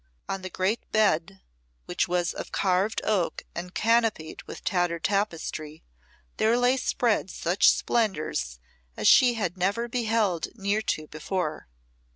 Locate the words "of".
2.33-2.51